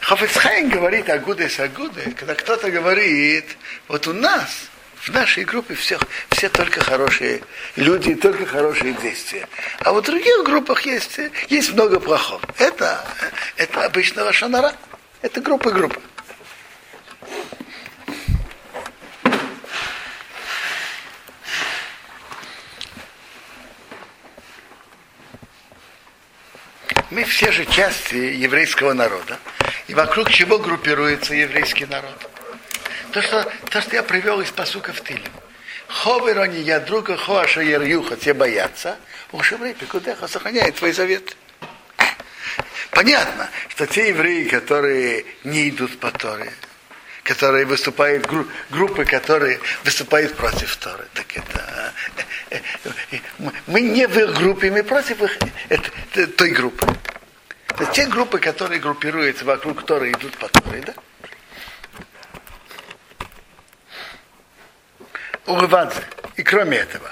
Хафицхайн 0.06 0.70
говорит 0.70 1.10
Агуды 1.10 1.50
с 1.50 1.60
Агуды, 1.60 2.14
когда 2.16 2.36
кто-то 2.36 2.70
говорит, 2.70 3.58
вот 3.88 4.06
у 4.06 4.14
нас, 4.14 4.70
в 4.98 5.10
нашей 5.10 5.46
группе 5.46 5.74
все, 5.74 5.98
все 6.30 6.48
только 6.48 6.80
хорошие 6.80 7.42
люди, 7.76 8.14
только 8.14 8.46
хорошие 8.46 8.94
действия. 8.94 9.48
А 9.80 9.94
в 9.94 10.04
других 10.04 10.44
группах 10.44 10.82
есть, 10.86 11.20
есть 11.50 11.74
много 11.74 12.00
плохого. 12.00 12.40
Это, 12.60 13.04
это 13.58 13.84
обычного 13.84 14.32
шанара. 14.32 14.76
Это 15.24 15.42
группа 15.42 15.72
группа. 15.72 16.00
Мы 27.10 27.24
все 27.24 27.52
же 27.52 27.66
части 27.66 28.14
еврейского 28.14 28.94
народа. 28.94 29.40
И 29.88 29.94
вокруг 29.94 30.30
чего 30.32 30.58
группируется 30.58 31.36
еврейский 31.36 31.86
народ? 31.86 32.30
То, 33.12 33.22
что, 33.22 33.52
то, 33.70 33.82
что 33.82 33.96
я 33.96 34.04
привел 34.04 34.42
из 34.42 34.50
посука 34.50 34.92
в 34.94 35.02
Тиле. 35.02 35.22
Ховерони 35.88 36.60
я 36.60 36.80
друга 36.80 37.16
хоаша 37.18 37.62
ерюха, 37.62 38.16
те 38.16 38.34
боятся. 38.34 38.98
Ушеврей 39.32 39.74
пикудеха 39.74 40.28
сохраняет 40.28 40.76
твой 40.76 40.92
завет. 40.92 41.38
Понятно, 42.92 43.50
что 43.70 43.86
те 43.86 44.10
евреи, 44.10 44.46
которые 44.46 45.26
не 45.44 45.70
идут 45.70 46.00
по 46.00 46.12
Торе, 46.12 46.52
которые 47.24 47.66
выступают, 47.66 48.26
группы, 48.70 49.04
которые 49.04 49.60
выступают 49.84 50.36
против 50.36 50.76
Торы, 50.78 51.06
так 51.14 51.26
это 51.36 51.94
э, 52.52 52.60
э, 52.90 52.90
э, 53.12 53.18
мы 53.68 53.82
не 53.82 54.08
в 54.08 54.18
их 54.18 54.34
группе, 54.36 54.72
мы 54.72 54.84
против 54.84 55.22
их, 55.22 55.38
это, 55.70 56.28
той 56.28 56.52
группы. 56.52 56.88
Это 57.78 57.92
те 57.92 58.06
группы, 58.06 58.40
которые 58.40 58.80
группируются 58.80 59.44
вокруг 59.44 59.84
Торы, 59.84 60.12
идут 60.12 60.38
по 60.38 60.48
Торе, 60.48 60.82
да? 60.86 60.94
Урвадзе. 65.46 66.02
И 66.36 66.44
кроме 66.44 66.80
этого, 66.80 67.10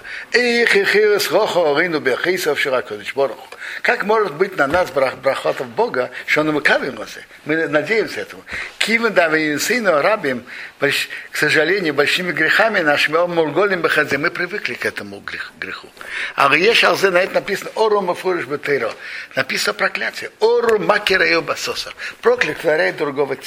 Как 3.81 4.03
может 4.03 4.33
быть 4.33 4.57
на 4.57 4.67
нас 4.67 4.91
брах, 4.91 5.15
брахотов 5.17 5.67
Бога, 5.67 6.11
что 6.25 6.43
мы 6.43 6.59
кавимся? 6.59 7.23
Мы 7.45 7.67
надеемся 7.69 8.21
этому. 8.21 8.43
Кивы 8.79 9.11
давим 9.11 9.59
сыну 9.59 10.01
рабим, 10.01 10.43
к 10.79 11.37
сожалению, 11.37 11.93
большими 11.93 12.33
грехами 12.33 12.81
нашими, 12.81 13.25
мурголим 13.27 13.81
бахазе, 13.81 14.17
мы 14.17 14.29
привыкли 14.29 14.73
к 14.73 14.85
этому 14.85 15.23
греху. 15.57 15.87
А 16.35 16.53
еш 16.53 16.83
алзе 16.83 17.09
на 17.09 17.19
это 17.19 17.35
написано, 17.35 17.71
ору 17.75 18.01
мафуриш 18.01 18.45
бетейро. 18.45 18.91
Написано 19.35 19.73
проклятие. 19.73 20.31
Ору 20.41 20.79
макера 20.79 21.25
и 21.25 21.39
басосар. 21.39 21.95
Проклят 22.21 22.57
творяет 22.57 22.97
другого 22.97 23.37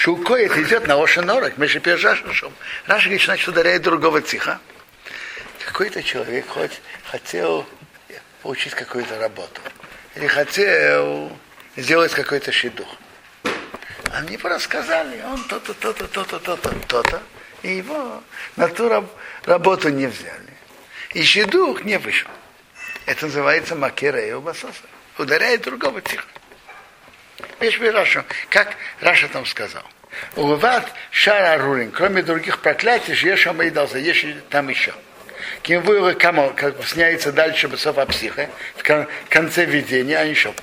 тихо. 0.00 0.16
Шукоет 0.16 0.56
идет 0.56 0.86
на 0.86 1.02
Ошенорах, 1.02 1.54
пержашем. 1.54 2.52
Раша 2.86 3.04
говорит, 3.04 3.22
значит, 3.22 3.48
ударяет 3.48 3.82
другого 3.82 4.22
тихо. 4.22 4.58
Какой-то 5.66 6.02
человек 6.02 6.48
хоть 6.48 6.80
хотел 7.10 7.66
получить 8.42 8.74
какую-то 8.74 9.18
работу. 9.18 9.60
Или 10.16 10.26
хотел 10.26 11.30
сделать 11.76 12.12
какой-то 12.12 12.52
шедух. 12.52 12.88
Они 14.12 14.36
рассказали, 14.36 15.22
он 15.22 15.44
то-то, 15.44 15.72
то-то, 15.74 16.06
то-то, 16.08 16.38
то-то, 16.38 16.70
то-то. 16.88 17.22
И 17.62 17.76
его 17.76 18.22
на 18.56 18.68
ту 18.68 19.06
работу 19.44 19.88
не 19.90 20.06
взяли. 20.06 20.52
И 21.14 21.22
шедух 21.22 21.84
не 21.84 21.98
вышел. 21.98 22.30
Это 23.06 23.26
называется 23.26 23.76
макера 23.76 24.20
и 24.20 24.32
убасоса. 24.32 24.82
Ударяет 25.18 25.62
другого 25.62 26.00
тихо. 26.00 26.24
Вещь 27.60 27.78
Раша, 27.80 28.24
как 28.48 28.76
Раша 29.00 29.28
там 29.28 29.46
сказал. 29.46 29.84
Уват 30.36 30.92
шара 31.10 31.58
рулин, 31.58 31.90
кроме 31.90 32.22
других 32.22 32.60
проклятий, 32.60 33.14
есть 33.14 33.42
шамайдался, 33.42 33.98
есть 33.98 34.48
там 34.48 34.68
еще. 34.68 34.92
Кем 35.62 35.82
вы 35.82 36.14
камо, 36.14 36.50
как 36.50 36.84
сняется 36.86 37.32
дальше 37.32 37.66
бесов 37.66 37.96
психа, 38.08 38.48
в 38.76 39.08
конце 39.28 39.64
видения, 39.64 40.18
а 40.18 40.24
еще. 40.24 40.54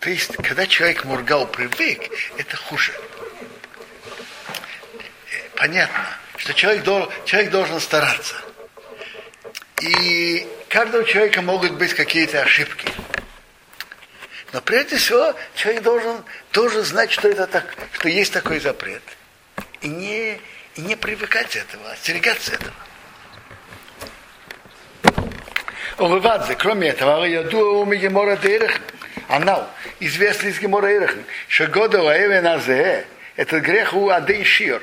То 0.00 0.10
есть, 0.10 0.36
когда 0.36 0.66
человек 0.66 1.04
мургал 1.04 1.48
привык, 1.48 2.10
это 2.36 2.56
хуже. 2.56 2.92
Понятно, 5.56 6.06
что 6.36 6.54
человек, 6.54 6.84
должен, 6.84 7.10
человек 7.24 7.50
должен 7.50 7.80
стараться. 7.80 8.36
И 9.82 10.46
каждого 10.68 11.04
человека 11.04 11.42
могут 11.42 11.72
быть 11.72 11.92
какие-то 11.94 12.40
ошибки. 12.40 12.88
Но 14.52 14.62
прежде 14.62 14.96
всего 14.96 15.34
человек 15.54 15.82
должен, 15.82 16.24
должен 16.52 16.82
знать, 16.82 17.12
что 17.12 17.28
это 17.28 17.46
так, 17.46 17.74
что 17.92 18.08
есть 18.08 18.32
такой 18.32 18.58
запрет. 18.58 19.02
И 19.82 19.88
не, 19.88 20.40
и 20.76 20.80
не 20.80 20.96
привыкать 20.96 21.56
этого, 21.56 21.90
остерегаться 21.90 22.52
этого. 22.54 22.72
Увывадзе, 25.98 26.54
кроме 26.54 26.88
этого, 26.88 27.24
я 27.24 27.42
думаю, 27.42 27.80
у 27.80 27.92
Гемора 27.92 28.36
Дейрах, 28.36 28.80
анал, 29.28 29.68
известный 30.00 30.50
из 30.50 30.58
Гемора 30.58 30.86
Дейрах, 30.86 31.14
что 31.48 31.66
года 31.66 32.02
Лаэве 32.02 33.06
этот 33.36 33.62
грех 33.62 33.94
у 33.94 34.08
Адей 34.08 34.44
Шир, 34.44 34.82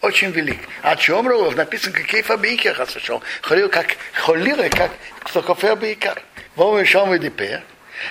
очень 0.00 0.30
велик. 0.30 0.60
А 0.82 0.96
чем 0.96 1.28
Рулов 1.28 1.56
написан 1.56 1.92
как 1.92 2.06
кейфа 2.06 2.36
бейкер 2.36 2.74
хасашом. 2.74 3.22
Холил 3.42 3.68
как 3.68 3.96
холилы, 4.12 4.68
как 4.68 4.90
кто 5.20 5.42
кофе 5.42 5.76
бейкер. 5.76 6.22
Вова 6.56 6.78
еще 6.78 7.04
мы 7.04 7.18
дипе. 7.18 7.62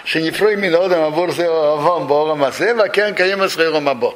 Шенифрой 0.05 0.55
минодам 0.55 1.03
абор 1.03 1.31
зе 1.31 1.47
авам 1.47 2.07
бором 2.07 2.43
азе, 2.43 2.73
вакен 2.75 3.15
каем 3.15 3.41
асрейром 3.41 3.89
або. 3.89 4.15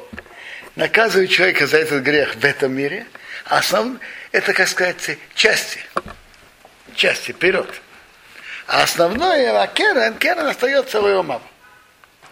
Наказывает 0.76 1.30
человека 1.30 1.66
за 1.66 1.78
этот 1.78 2.02
грех 2.02 2.36
в 2.36 2.44
этом 2.44 2.72
мире, 2.72 3.06
а 3.44 3.62
сам 3.62 4.00
это, 4.32 4.52
как 4.52 4.68
сказать, 4.68 5.18
части. 5.34 5.80
Части, 6.94 7.32
вперед. 7.32 7.68
А 8.66 8.82
основное, 8.82 9.60
а 9.60 9.66
керен, 9.66 10.14
керен 10.14 10.46
остается 10.46 11.00
в 11.00 11.08
его 11.08 11.22
маму. 11.22 11.44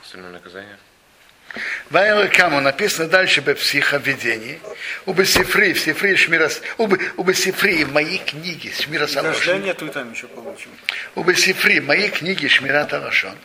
Остальное 0.02 0.32
наказание? 0.32 0.78
Вайла 1.90 2.26
Каму 2.28 2.60
написано 2.60 3.08
дальше 3.08 3.42
в 3.42 3.54
психоведении. 3.54 4.60
У 5.06 5.12
Бесифри, 5.12 5.74
в 5.74 5.80
Сифри 5.80 6.16
Шмирас, 6.16 6.62
у 6.78 7.22
Бесифри 7.22 7.84
в 7.84 7.92
моей 7.92 8.18
книге 8.18 8.72
Шмира 8.72 9.06
Рождение 9.06 9.74
ты 9.74 9.88
там 9.88 10.12
еще 10.12 10.26
получим. 10.28 10.70
У 11.14 11.22
Бесифри 11.22 11.80
в 11.80 11.86
моей 11.86 12.08
книге 12.08 12.48
Шмира 12.48 12.84
Талашон, 12.84 13.36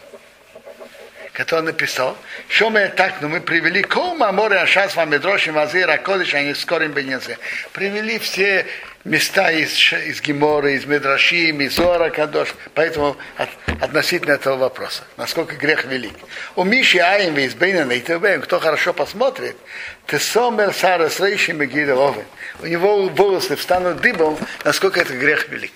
который 1.33 1.59
он 1.59 1.65
написал, 1.65 2.17
что 2.47 2.69
мы 2.69 2.87
так, 2.87 3.21
но 3.21 3.27
мы 3.27 3.41
привели 3.41 3.83
кома 3.83 4.31
море 4.31 4.57
ашас 4.57 4.95
вам 4.95 5.09
медрошим 5.09 5.57
азира 5.57 5.97
кодиш, 5.97 6.33
а 6.33 6.41
не 6.41 6.55
скорым 6.55 6.93
бенезе. 6.93 7.37
Привели 7.73 8.19
все 8.19 8.65
места 9.07 9.51
из, 9.51 9.71
из 9.93 10.21
Гемора, 10.21 10.71
из 10.71 10.85
Медрашим, 10.85 11.61
из 11.61 11.75
Зора 11.75 12.09
Кадош. 12.09 12.53
Поэтому 12.73 13.17
от, 13.37 13.49
относительно 13.81 14.33
этого 14.33 14.57
вопроса, 14.57 15.03
насколько 15.15 15.55
грех 15.55 15.85
велик. 15.85 16.13
У 16.55 16.63
Миши 16.63 16.99
Аим 16.99 17.37
из 17.37 17.55
Бейна 17.55 17.91
и 17.91 18.01
кто 18.41 18.59
хорошо 18.59 18.93
посмотрит, 18.93 19.55
ты 20.05 20.19
сомер 20.19 20.73
сара 20.73 21.09
с 21.09 21.19
рейшим 21.19 21.61
У 22.61 22.65
него 22.65 23.07
волосы 23.09 23.55
встанут 23.55 24.01
дыбом, 24.01 24.37
насколько 24.63 24.99
это 24.99 25.13
грех 25.13 25.47
велик. 25.49 25.73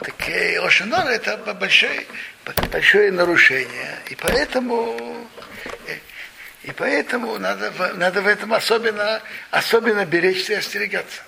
Так 0.00 0.14
Ошинор 0.64 1.06
это 1.08 1.36
большое, 1.54 2.06
большое 2.70 3.10
нарушение. 3.10 3.98
И 4.10 4.14
поэтому 4.14 5.26
и 6.68 6.72
поэтому 6.72 7.38
надо, 7.38 7.94
надо 7.94 8.20
в 8.20 8.26
этом 8.26 8.52
особенно, 8.52 9.22
особенно 9.50 10.04
беречься 10.04 10.52
и 10.52 10.56
остерегаться. 10.56 11.22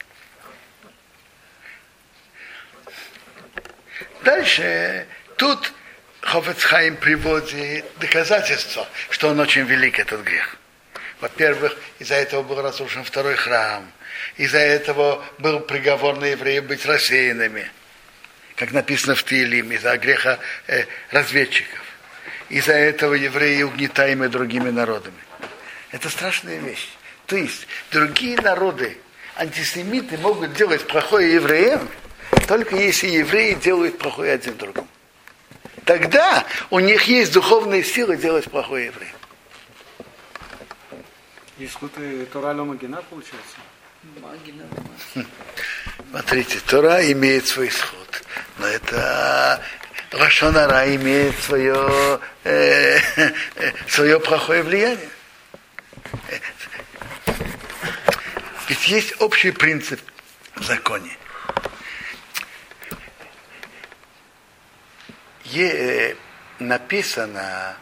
Дальше 4.22 5.07
тут 5.38 5.72
Хофецхайм 6.20 6.96
приводит 6.96 7.87
доказательства, 7.98 8.87
что 9.09 9.29
он 9.29 9.40
очень 9.40 9.62
велик, 9.62 9.98
этот 9.98 10.20
грех. 10.24 10.57
Во-первых, 11.20 11.74
из-за 11.98 12.16
этого 12.16 12.42
был 12.42 12.61
разрушен 12.61 13.03
второй 13.03 13.37
храм. 13.37 13.90
Из-за 14.37 14.59
этого 14.59 15.24
был 15.38 15.61
приговор 15.61 16.18
на 16.18 16.26
евреев 16.26 16.64
быть 16.64 16.85
рассеянными, 16.85 17.70
как 18.57 18.72
написано 18.72 19.14
в 19.14 19.24
Тилим, 19.24 19.72
из-за 19.72 19.96
греха 19.96 20.38
э, 20.66 20.85
разведчиков. 21.11 21.81
Из-за 22.50 22.74
этого 22.74 23.14
евреи 23.14 23.62
угнетаемы 23.62 24.29
другими 24.29 24.68
народами. 24.68 25.30
Это 25.92 26.09
страшная 26.09 26.59
вещь. 26.59 26.88
То 27.26 27.37
есть 27.37 27.66
другие 27.90 28.37
народы, 28.40 28.98
антисемиты, 29.37 30.18
могут 30.18 30.53
делать 30.55 30.87
плохое 30.87 31.35
евреям, 31.35 31.88
только 32.46 32.76
если 32.76 33.09
евреи 33.09 33.55
делают 33.55 33.98
плохое 33.98 34.33
один 34.33 34.57
другому. 34.57 34.88
Тогда 35.85 36.44
у 36.70 36.79
них 36.79 37.05
есть 37.05 37.33
духовная 37.33 37.83
сила 37.83 38.16
делать 38.16 38.50
плохое 38.50 38.87
евреям. 38.87 39.14
Исход 41.59 41.92
Тора 42.33 42.55
Магина 42.55 43.03
получается? 43.03 43.57
Магина. 44.22 44.64
Смотрите, 46.11 46.59
Тора 46.66 47.12
имеет 47.12 47.46
свой 47.46 47.68
исход, 47.68 48.22
но 48.59 48.66
это 48.66 49.62
Рашонара 50.11 50.94
имеет 50.96 51.38
свое, 51.38 52.18
э, 52.44 52.98
э, 53.16 53.33
свое 53.88 54.18
плохое 54.18 54.62
влияние. 54.62 55.09
Ведь 58.68 58.88
есть 58.88 59.20
общий 59.20 59.51
принцип 59.51 60.01
в 60.55 60.62
законе. 60.62 61.16
Е, 65.44 66.16
написано 66.61 67.77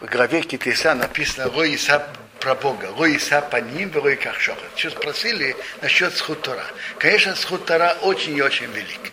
в 0.00 0.06
главе 0.06 0.42
Китиса 0.42 0.94
написано 0.94 1.50
Рой 1.50 1.72
Иса 1.72 2.06
про 2.40 2.54
Бога. 2.54 2.88
Рой 2.96 3.14
Иса 3.14 3.40
по 3.40 3.56
ним, 3.56 3.92
Рой 3.94 4.16
как 4.16 4.40
шохот. 4.40 4.64
Что 4.76 4.90
спросили 4.90 5.56
насчет 5.80 6.16
схутора. 6.16 6.64
Конечно, 6.98 7.36
схутора 7.36 7.96
очень 8.02 8.36
и 8.36 8.42
очень 8.42 8.70
велик. 8.72 9.12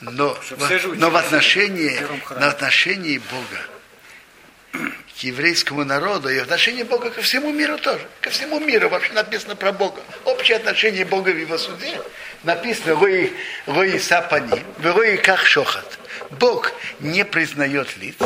Но, 0.00 0.34
в, 0.34 0.96
но 0.96 1.10
в 1.10 1.16
отношении, 1.16 1.98
на 2.38 2.48
отношении 2.48 3.18
Бога 3.18 4.92
к 5.18 5.24
еврейскому 5.24 5.84
народу 5.84 6.28
и 6.28 6.38
отношение 6.38 6.84
Бога 6.84 7.10
ко 7.10 7.20
всему 7.22 7.50
миру 7.50 7.76
тоже. 7.78 8.06
Ко 8.20 8.30
всему 8.30 8.60
миру 8.60 8.88
вообще 8.88 9.12
написано 9.12 9.56
про 9.56 9.72
Бога. 9.72 10.00
Общее 10.24 10.58
отношение 10.58 11.04
Бога 11.04 11.30
в 11.30 11.36
его 11.36 11.58
суде 11.58 12.00
написано 12.44 12.94
«Рой, 12.94 13.32
рой 13.66 13.98
сапани, 13.98 14.62
рой 14.80 15.16
как 15.18 15.44
шохат». 15.44 15.98
Бог 16.30 16.72
не 17.00 17.24
признает 17.24 17.96
лиц 17.96 18.16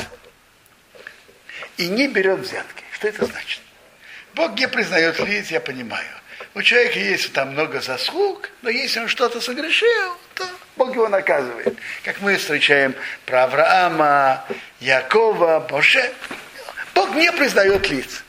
и 1.78 1.88
не 1.88 2.09
берет 2.09 2.40
взятки. 2.40 2.85
Что 2.92 3.09
это 3.09 3.24
значит? 3.24 3.62
Бог 4.35 4.59
не 4.59 4.68
признает 4.68 5.18
лиц, 5.20 5.50
я 5.50 5.61
понимаю. 5.61 6.07
У 6.55 6.61
человека 6.61 6.98
есть 6.98 7.33
там 7.33 7.52
много 7.52 7.81
заслуг, 7.81 8.50
но 8.61 8.68
если 8.68 9.00
он 9.00 9.09
что-то 9.09 9.40
согрешил, 9.40 10.18
то 10.35 10.44
Бог 10.76 10.94
его 10.94 11.09
наказывает. 11.09 11.74
Как 12.05 12.20
мы 12.20 12.37
встречаем 12.37 12.94
про 13.24 13.44
Авраама, 13.44 14.44
Якова, 14.81 15.61
Боше. 15.61 16.12
Бог 16.94 17.14
не 17.14 17.31
признает 17.33 17.88
лиц. 17.88 18.24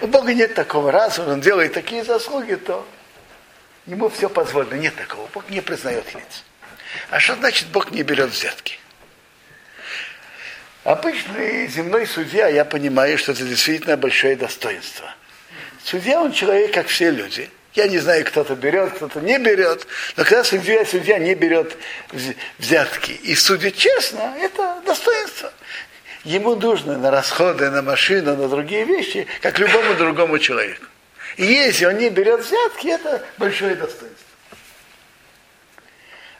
У 0.00 0.06
Бога 0.06 0.32
нет 0.34 0.54
такого. 0.54 0.92
Раз 0.92 1.18
он 1.18 1.40
делает 1.40 1.72
такие 1.74 2.04
заслуги, 2.04 2.54
то 2.54 2.86
ему 3.86 4.08
все 4.08 4.28
позволено. 4.28 4.74
Нет 4.74 4.94
такого. 4.96 5.26
Бог 5.32 5.48
не 5.50 5.60
признает 5.60 6.14
лиц. 6.14 6.44
А 7.10 7.20
что 7.20 7.34
значит 7.36 7.68
Бог 7.68 7.90
не 7.90 8.02
берет 8.02 8.30
взятки? 8.30 8.78
Обычный 10.84 11.66
земной 11.66 12.06
судья, 12.06 12.48
я 12.48 12.64
понимаю, 12.64 13.18
что 13.18 13.32
это 13.32 13.44
действительно 13.44 13.96
большое 13.96 14.34
достоинство. 14.34 15.14
Судья, 15.84 16.22
он 16.22 16.32
человек, 16.32 16.72
как 16.72 16.86
все 16.88 17.10
люди. 17.10 17.50
Я 17.74 17.86
не 17.86 17.98
знаю, 17.98 18.24
кто-то 18.24 18.54
берет, 18.56 18.94
кто-то 18.94 19.20
не 19.20 19.38
берет. 19.38 19.86
Но 20.16 20.24
когда 20.24 20.42
судья, 20.42 20.84
судья 20.84 21.18
не 21.18 21.34
берет 21.34 21.76
взятки 22.58 23.12
и 23.12 23.34
судит 23.34 23.76
честно, 23.76 24.34
это 24.40 24.82
достоинство. 24.84 25.52
Ему 26.24 26.54
нужно 26.54 26.98
на 26.98 27.10
расходы, 27.10 27.70
на 27.70 27.82
машину, 27.82 28.36
на 28.36 28.48
другие 28.48 28.84
вещи, 28.84 29.26
как 29.40 29.58
любому 29.58 29.94
другому 29.94 30.38
человеку. 30.38 30.84
И 31.36 31.44
если 31.44 31.86
он 31.86 31.96
не 31.96 32.10
берет 32.10 32.40
взятки, 32.40 32.88
это 32.88 33.24
большое 33.38 33.74
достоинство. 33.74 34.26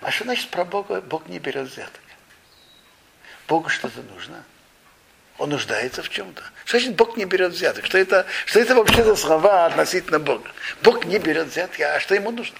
А 0.01 0.11
что 0.11 0.25
значит 0.25 0.49
про 0.51 0.65
Бога? 0.65 1.01
Бог 1.01 1.29
не 1.29 1.39
берет 1.39 1.69
взяток. 1.69 2.01
Богу 3.49 3.69
что-то 3.69 4.01
нужно. 4.15 4.45
Он 5.39 5.51
нуждается 5.51 6.03
в 6.03 6.11
чем-то. 6.11 6.43
Что 6.65 6.79
значит 6.79 6.97
Бог 6.97 7.17
не 7.17 7.25
берет 7.25 7.53
взяток? 7.53 7.87
Что 7.87 7.97
это, 7.97 8.27
что 8.45 8.61
это 8.61 8.75
вообще 8.75 9.03
за 9.03 9.17
слова 9.17 9.67
относительно 9.67 10.19
Бога? 10.19 10.51
Бог 10.83 11.07
не 11.07 11.19
берет 11.19 11.49
взятки, 11.49 11.81
а 11.81 11.99
что 12.01 12.15
ему 12.15 12.31
нужно? 12.31 12.59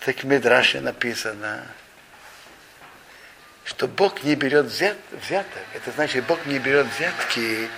Так 0.00 0.18
в 0.18 0.24
Медраше 0.24 0.80
написано, 0.80 1.66
что 3.64 3.88
Бог 3.88 4.22
не 4.22 4.34
берет 4.34 4.66
взят, 4.66 4.96
взяток. 5.10 5.62
Это 5.72 5.90
значит, 5.92 6.24
Бог 6.26 6.44
не 6.46 6.58
берет 6.58 6.86
взятки 6.86 7.68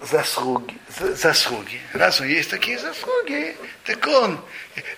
заслуги, 0.00 0.76
заслуги. 0.98 1.80
Раз 1.92 2.20
у 2.20 2.24
есть 2.24 2.50
такие 2.50 2.78
заслуги, 2.78 3.56
так 3.84 4.06
он, 4.06 4.40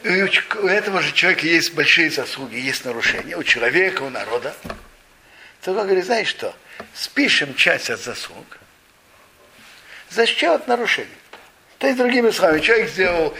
у 0.04 0.66
этого 0.66 1.00
же 1.00 1.12
человека 1.12 1.46
есть 1.46 1.74
большие 1.74 2.10
заслуги, 2.10 2.56
есть 2.56 2.84
нарушения, 2.84 3.36
у 3.36 3.42
человека, 3.42 4.02
у 4.02 4.10
народа. 4.10 4.54
То 5.62 5.72
он 5.72 5.78
говорит, 5.78 6.04
знаешь 6.04 6.28
что, 6.28 6.54
спишем 6.94 7.54
часть 7.54 7.90
от 7.90 8.00
заслуг 8.00 8.58
за 10.10 10.26
счет 10.26 10.66
нарушений. 10.68 11.08
То 11.78 11.86
есть, 11.86 11.98
другими 11.98 12.30
словами, 12.30 12.60
человек 12.60 12.88
сделал, 12.88 13.34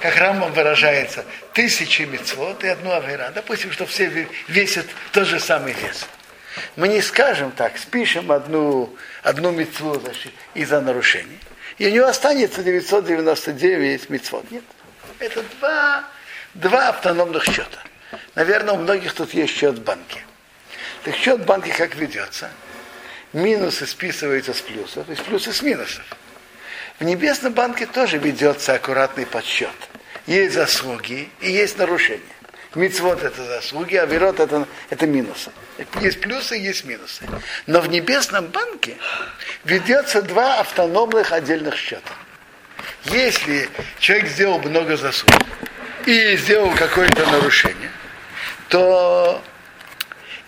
как 0.00 0.16
Рамбам 0.16 0.52
выражается, 0.52 1.24
тысячи 1.52 2.02
мецвод 2.02 2.62
и 2.64 2.68
одну 2.68 2.92
авера. 2.92 3.30
Допустим, 3.34 3.72
что 3.72 3.86
все 3.86 4.28
весят 4.48 4.86
тот 5.12 5.26
же 5.26 5.40
самый 5.40 5.72
вес. 5.72 6.06
Мы 6.76 6.88
не 6.88 7.02
скажем 7.02 7.50
так, 7.50 7.76
спишем 7.76 8.32
одну, 8.32 8.94
одну 9.22 9.50
мецву 9.50 10.00
из-за 10.54 10.80
нарушений, 10.80 11.38
и 11.78 11.86
у 11.86 11.90
него 11.90 12.06
останется 12.06 12.62
999 12.62 14.08
мецвод. 14.10 14.50
Нет. 14.50 14.64
Это 15.18 15.42
два, 15.58 16.04
два 16.54 16.88
автономных 16.88 17.44
счета. 17.44 17.82
Наверное, 18.34 18.74
у 18.74 18.78
многих 18.78 19.12
тут 19.12 19.34
есть 19.34 19.54
счет 19.54 19.78
в 19.78 19.82
банке. 19.82 20.24
Так 21.02 21.14
счет 21.14 21.40
в 21.40 21.44
банке 21.44 21.72
как 21.72 21.94
ведется? 21.96 22.50
Минусы 23.32 23.86
списываются 23.86 24.54
с 24.54 24.60
плюсов, 24.60 25.08
из 25.10 25.18
плюсы 25.18 25.52
с 25.52 25.62
минусов. 25.62 26.04
В 26.98 27.04
небесном 27.04 27.52
банке 27.52 27.86
тоже 27.86 28.16
ведется 28.16 28.74
аккуратный 28.74 29.26
подсчет. 29.26 29.68
Есть 30.26 30.54
заслуги 30.54 31.28
и 31.40 31.50
есть 31.50 31.76
нарушения. 31.78 32.22
Мицвод 32.74 33.22
это 33.22 33.42
заслуги, 33.44 33.96
а 33.96 34.04
верот 34.06 34.40
это, 34.40 34.66
это 34.90 35.06
минусы. 35.06 35.50
Есть 36.00 36.20
плюсы, 36.20 36.56
есть 36.56 36.84
минусы. 36.84 37.24
Но 37.66 37.80
в 37.80 37.88
небесном 37.88 38.46
банке 38.46 38.96
ведется 39.64 40.22
два 40.22 40.60
автономных 40.60 41.32
отдельных 41.32 41.76
счета. 41.76 42.12
Если 43.04 43.68
человек 43.98 44.28
сделал 44.28 44.58
много 44.58 44.96
заслуг 44.96 45.40
и 46.06 46.36
сделал 46.36 46.70
какое-то 46.72 47.24
нарушение, 47.26 47.90
то 48.68 49.42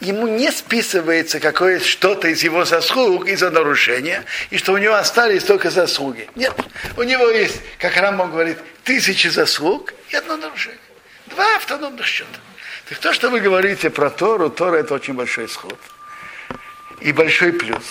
ему 0.00 0.26
не 0.26 0.50
списывается 0.50 1.40
какое-то 1.40 1.84
что-то 1.84 2.28
из 2.28 2.42
его 2.42 2.64
заслуг 2.64 3.26
из-за 3.26 3.50
нарушения, 3.50 4.24
и 4.50 4.58
что 4.58 4.72
у 4.72 4.78
него 4.78 4.94
остались 4.94 5.44
только 5.44 5.70
заслуги. 5.70 6.28
Нет, 6.34 6.54
у 6.96 7.02
него 7.02 7.28
есть, 7.28 7.60
как 7.78 7.96
Рамбам 7.96 8.30
говорит, 8.30 8.58
тысячи 8.84 9.28
заслуг 9.28 9.92
и 10.10 10.16
одно 10.16 10.36
нарушение. 10.36 10.78
Два 11.26 11.56
автономных 11.56 12.06
счета. 12.06 12.38
Так 12.88 12.98
то, 12.98 13.12
что 13.12 13.28
вы 13.28 13.40
говорите 13.40 13.90
про 13.90 14.08
Тору, 14.10 14.50
Тора 14.50 14.76
это 14.76 14.94
очень 14.94 15.14
большой 15.14 15.48
сход. 15.48 15.78
И 17.00 17.12
большой 17.12 17.52
плюс. 17.52 17.84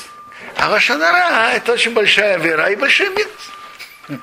А 0.57 0.69
ваша 0.69 0.97
нора 0.97 1.53
это 1.53 1.73
очень 1.73 1.93
большая 1.93 2.37
вера 2.39 2.69
и 2.69 2.75
большой 2.75 3.09
минус. 3.09 4.21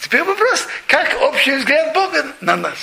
Теперь 0.00 0.22
вопрос, 0.22 0.66
как 0.86 1.20
общий 1.20 1.56
взгляд 1.56 1.92
Бога 1.92 2.26
на 2.40 2.56
нас. 2.56 2.78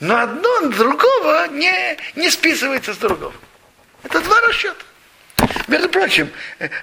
Но 0.00 0.18
одно 0.18 0.68
другого 0.68 1.48
не, 1.48 1.96
не 2.14 2.30
списывается 2.30 2.94
с 2.94 2.98
другого. 2.98 3.34
Это 4.02 4.20
два 4.20 4.40
расчета. 4.42 4.76
Между 5.68 5.88
прочим, 5.88 6.30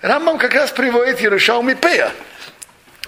Рамбам 0.02 0.38
как 0.38 0.54
раз 0.54 0.72
приводит 0.72 1.20
Ярушаум 1.22 1.70
и 1.70 1.76
Пея. 1.76 2.12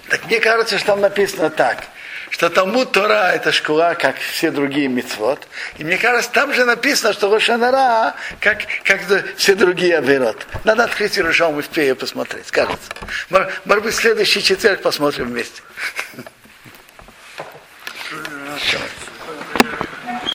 Так 0.08 0.24
мне 0.26 0.40
кажется, 0.40 0.78
что 0.78 0.88
там 0.88 1.00
написано 1.00 1.50
так– 1.50 1.84
что 2.30 2.50
Талмуд 2.50 2.92
Тора 2.92 3.32
это 3.32 3.52
школа, 3.52 3.94
как 3.98 4.16
все 4.18 4.50
другие 4.50 4.88
мецвод. 4.88 5.46
И 5.78 5.84
мне 5.84 5.96
кажется, 5.96 6.30
там 6.30 6.52
же 6.52 6.64
написано, 6.64 7.12
что 7.12 7.32
Рошанара, 7.32 8.14
как, 8.40 8.58
как 8.84 9.00
все 9.36 9.54
другие 9.54 9.98
Аверот. 9.98 10.46
Надо 10.64 10.84
открыть 10.84 11.16
Иерушалму 11.16 11.62
в 11.62 11.68
Пее 11.68 11.94
посмотреть, 11.94 12.50
кажется. 12.50 12.90
Может 13.30 13.84
быть, 13.84 13.94
следующий 13.94 14.42
четверг 14.42 14.82
посмотрим 14.82 15.26
вместе. 15.26 15.62